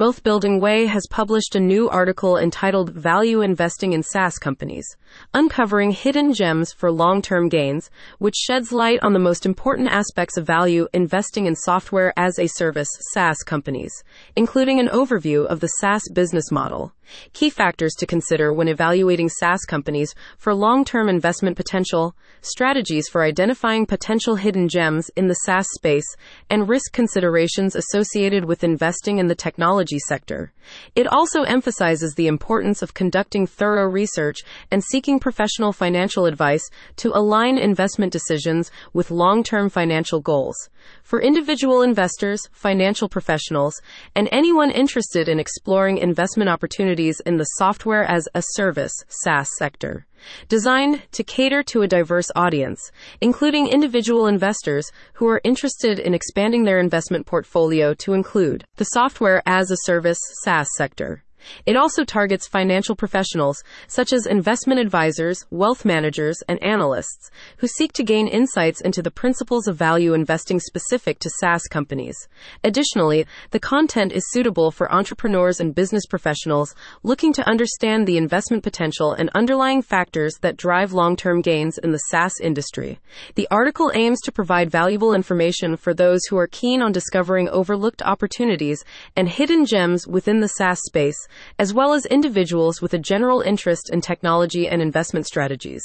[0.00, 4.96] Wealth Building Way has published a new article entitled Value Investing in SaaS Companies,
[5.34, 10.38] uncovering hidden gems for long term gains, which sheds light on the most important aspects
[10.38, 13.92] of value investing in software as a service SaaS companies,
[14.36, 16.94] including an overview of the SaaS business model.
[17.32, 23.22] Key factors to consider when evaluating SaaS companies for long term investment potential, strategies for
[23.22, 26.06] identifying potential hidden gems in the SaaS space,
[26.48, 30.52] and risk considerations associated with investing in the technology sector.
[30.94, 34.38] It also emphasizes the importance of conducting thorough research
[34.70, 40.68] and seeking professional financial advice to align investment decisions with long term financial goals.
[41.02, 43.80] For individual investors, financial professionals,
[44.14, 50.06] and anyone interested in exploring investment opportunities in the software as a service SaaS sector.
[50.48, 56.64] Designed to cater to a diverse audience, including individual investors who are interested in expanding
[56.64, 61.24] their investment portfolio to include the software as a service SaaS sector.
[61.66, 67.92] It also targets financial professionals, such as investment advisors, wealth managers, and analysts, who seek
[67.94, 72.16] to gain insights into the principles of value investing specific to SaaS companies.
[72.64, 78.62] Additionally, the content is suitable for entrepreneurs and business professionals looking to understand the investment
[78.62, 82.98] potential and underlying factors that drive long term gains in the SaaS industry.
[83.34, 88.02] The article aims to provide valuable information for those who are keen on discovering overlooked
[88.02, 88.84] opportunities
[89.16, 91.16] and hidden gems within the SaaS space
[91.58, 95.82] as well as individuals with a general interest in technology and investment strategies.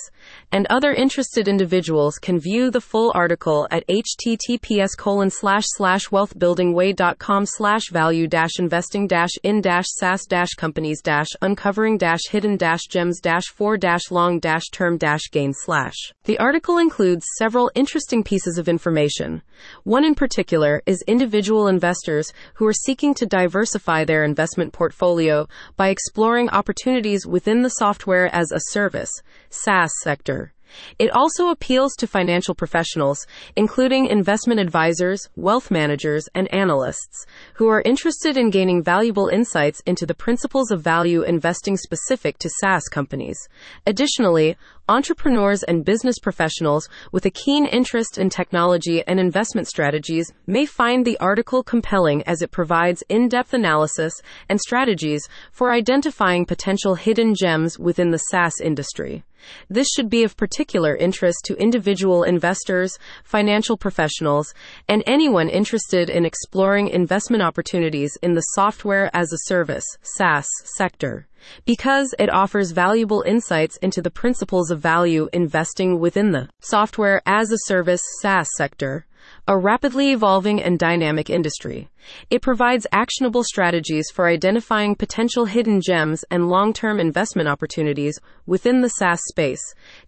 [0.51, 7.45] And other interested individuals can view the full article at https colon slash slash wealthbuildingway.com
[7.45, 12.87] slash value dash investing dash in dash SaaS dash companies dash uncovering dash hidden dash
[12.89, 15.95] gems dash for dash long dash term dash gain slash.
[16.23, 19.41] The article includes several interesting pieces of information.
[19.83, 25.34] One in particular is individual investors who are seeking to diversify their investment portfolio
[25.77, 29.11] by exploring opportunities within the software as a service,
[29.49, 30.53] SaaS sector.
[30.99, 37.81] It also appeals to financial professionals, including investment advisors, wealth managers, and analysts, who are
[37.85, 43.37] interested in gaining valuable insights into the principles of value investing specific to SaaS companies.
[43.85, 44.57] Additionally,
[44.87, 51.03] Entrepreneurs and business professionals with a keen interest in technology and investment strategies may find
[51.03, 54.13] the article compelling as it provides in depth analysis
[54.47, 59.23] and strategies for identifying potential hidden gems within the SaaS industry.
[59.71, 64.53] This should be of particular interest to individual investors, financial professionals,
[64.87, 70.45] and anyone interested in exploring investment opportunities in the software as a service SaaS
[70.77, 71.25] sector
[71.65, 77.51] because it offers valuable insights into the principles of value investing within the software as
[77.51, 79.05] a service SaaS sector
[79.47, 81.89] a rapidly evolving and dynamic industry.
[82.29, 88.81] It provides actionable strategies for identifying potential hidden gems and long term investment opportunities within
[88.81, 89.61] the SaaS space,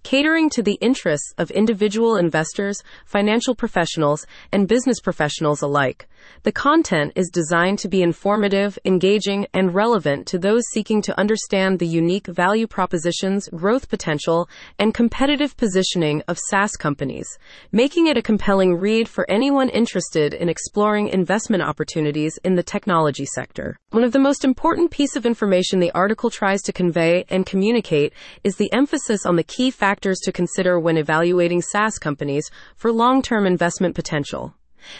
[0.03, 6.07] catering to the interests of individual investors, financial professionals, and business professionals alike.
[6.43, 11.79] The content is designed to be informative, engaging, and relevant to those seeking to understand
[11.79, 17.27] the unique value propositions, growth potential, and competitive positioning of SaaS companies,
[17.71, 23.25] making it a compelling read for anyone interested in exploring investment opportunities in the technology
[23.25, 23.77] sector.
[23.91, 28.13] One of the most important piece of information the article tries to convey and communicate
[28.43, 33.45] is the emphasis on the key factors to consider when evaluating SaaS companies for long-term
[33.45, 34.53] investment potential.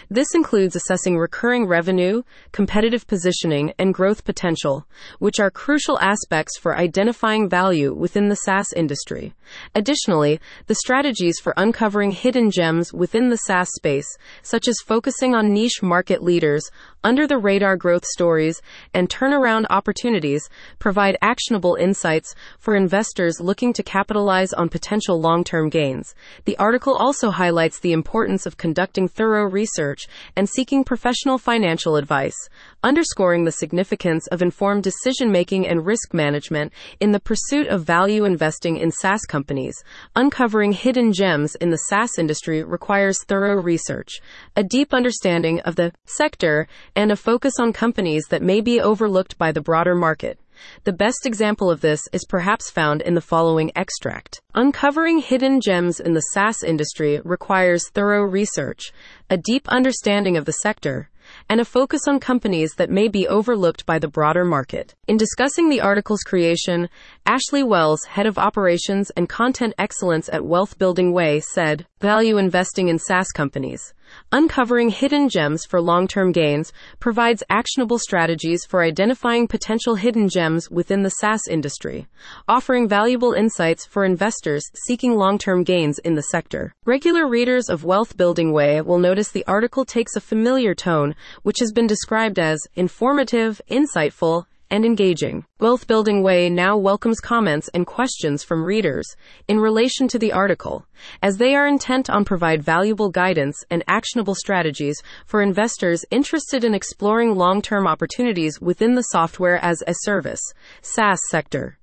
[0.10, 4.86] This includes assessing recurring revenue, competitive positioning, and growth potential,
[5.20, 9.34] which are crucial aspects for identifying value within the SaaS industry.
[9.74, 14.08] Additionally, the strategies for uncovering hidden gems within the SaaS space,
[14.42, 16.70] such as focusing on niche market leaders,
[17.04, 18.62] under the radar growth stories,
[18.94, 20.50] and turnaround opportunities,
[20.80, 26.14] provide actionable insights for investors looking to capitalize on potential long term gains.
[26.46, 31.98] The article also highlights the importance of conducting thorough research research and seeking professional financial
[31.98, 32.36] advice,
[32.84, 38.26] underscoring the significance of informed decision making and risk management in the pursuit of value
[38.26, 39.76] investing in SaaS companies.
[40.16, 44.20] Uncovering hidden gems in the SaaS industry requires thorough research,
[44.56, 49.38] a deep understanding of the sector, and a focus on companies that may be overlooked
[49.38, 50.40] by the broader market.
[50.84, 54.42] The best example of this is perhaps found in the following extract.
[54.56, 58.92] Uncovering hidden gems in the SaaS industry requires thorough research,
[59.30, 61.10] a deep understanding of the sector,
[61.50, 64.96] and a focus on companies that may be overlooked by the broader market.
[65.08, 66.90] In discussing the article's creation,
[67.26, 72.90] Ashley Wells, head of operations and content excellence at Wealth Building Way, said, Value investing
[72.90, 73.96] in SaaS companies.
[74.32, 80.70] Uncovering hidden gems for long term gains provides actionable strategies for identifying potential hidden gems
[80.70, 82.06] within the SaaS industry,
[82.48, 86.72] offering valuable insights for investors seeking long term gains in the sector.
[86.86, 91.58] Regular readers of Wealth Building Way will notice the article takes a familiar tone, which
[91.62, 95.46] has been described as informative, insightful, and engaging.
[95.60, 99.06] Wealth Building Way now welcomes comments and questions from readers
[99.48, 100.86] in relation to the article,
[101.22, 106.74] as they are intent on provide valuable guidance and actionable strategies for investors interested in
[106.74, 110.42] exploring long-term opportunities within the software as a service
[110.82, 111.78] SaaS sector.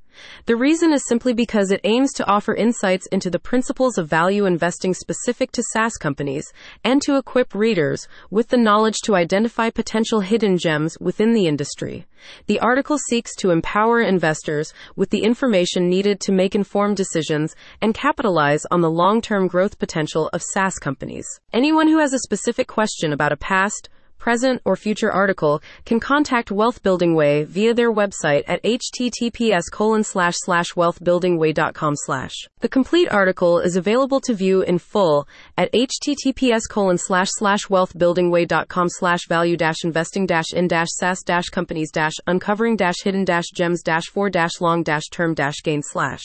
[0.46, 4.44] The reason is simply because it aims to offer insights into the principles of value
[4.44, 10.20] investing specific to SaaS companies and to equip readers with the knowledge to identify potential
[10.20, 12.06] hidden gems within the industry.
[12.46, 17.94] The article seeks to empower investors with the information needed to make informed decisions and
[17.94, 21.26] capitalize on the long term growth potential of SaaS companies.
[21.52, 23.88] Anyone who has a specific question about a past,
[24.24, 29.64] present, or future article can contact Wealth Building Way via their website at https
[30.72, 31.94] wealthbuildingway.com.
[32.60, 35.28] The complete article is available to view in full
[35.58, 36.62] at https
[37.68, 38.88] wealthbuildingway.com
[39.28, 41.90] value investing in SaaS companies
[42.26, 46.24] uncovering hidden gems dash for dash long dash term gain slash.